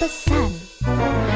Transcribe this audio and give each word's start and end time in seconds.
pesan 0.00 1.29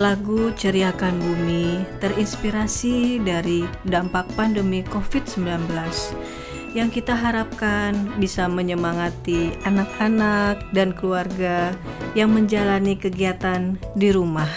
Lagu 0.00 0.48
Ceriakan 0.56 1.20
Bumi 1.20 1.84
terinspirasi 2.00 3.20
dari 3.20 3.68
dampak 3.84 4.32
pandemi 4.32 4.80
COVID-19 4.80 5.68
yang 6.72 6.88
kita 6.88 7.12
harapkan 7.12 8.08
bisa 8.16 8.48
menyemangati 8.48 9.52
anak-anak 9.68 10.72
dan 10.72 10.96
keluarga 10.96 11.76
yang 12.16 12.32
menjalani 12.32 12.96
kegiatan 12.96 13.76
di 13.92 14.08
rumah. 14.08 14.48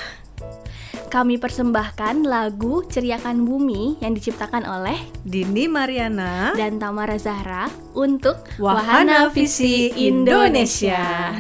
Kami 1.12 1.36
persembahkan 1.36 2.24
lagu 2.24 2.88
Ceriakan 2.88 3.44
Bumi 3.44 4.00
yang 4.00 4.16
diciptakan 4.16 4.64
oleh 4.64 4.96
Dini 5.28 5.68
Mariana 5.68 6.56
dan 6.56 6.80
Tamara 6.80 7.20
Zahra 7.20 7.68
untuk 7.92 8.48
Wahana 8.64 9.28
Visi 9.28 9.92
Indonesia. 9.92 11.36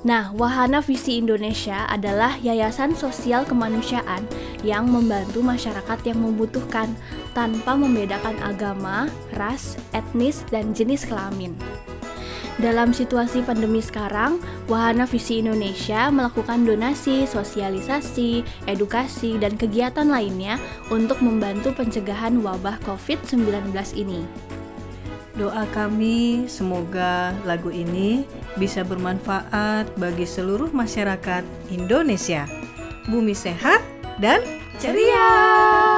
Nah, 0.00 0.32
Wahana 0.32 0.80
Visi 0.80 1.20
Indonesia 1.20 1.84
adalah 1.84 2.40
yayasan 2.40 2.96
sosial 2.96 3.44
kemanusiaan 3.44 4.24
yang 4.64 4.88
membantu 4.88 5.44
masyarakat 5.44 5.98
yang 6.08 6.24
membutuhkan 6.24 6.88
tanpa 7.36 7.76
membedakan 7.76 8.32
agama, 8.40 9.12
ras, 9.36 9.76
etnis, 9.92 10.40
dan 10.48 10.72
jenis 10.72 11.04
kelamin. 11.04 11.52
Dalam 12.60 12.96
situasi 12.96 13.44
pandemi 13.44 13.84
sekarang, 13.84 14.40
Wahana 14.68 15.04
Visi 15.04 15.40
Indonesia 15.40 16.08
melakukan 16.08 16.64
donasi, 16.64 17.28
sosialisasi, 17.28 18.44
edukasi, 18.68 19.36
dan 19.36 19.56
kegiatan 19.56 20.08
lainnya 20.08 20.56
untuk 20.88 21.20
membantu 21.20 21.76
pencegahan 21.76 22.40
wabah 22.40 22.80
COVID-19 22.88 23.72
ini. 23.96 24.24
Doa 25.38 25.62
kami 25.70 26.50
semoga 26.50 27.30
lagu 27.46 27.70
ini 27.70 28.26
bisa 28.58 28.82
bermanfaat 28.82 29.94
bagi 29.94 30.26
seluruh 30.26 30.74
masyarakat 30.74 31.46
Indonesia. 31.70 32.50
Bumi 33.06 33.34
sehat 33.34 33.82
dan 34.18 34.42
ceria. 34.82 35.89